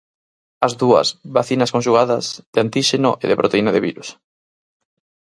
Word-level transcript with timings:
As 0.67 0.73
dúas, 0.81 1.07
"vacinas 1.37 1.73
conxugadas" 1.75 2.25
de 2.53 2.59
antíxeno 2.65 3.11
e 3.23 3.25
de 3.29 3.39
proteína 3.41 3.71
de 3.73 3.83
virus. 3.87 4.07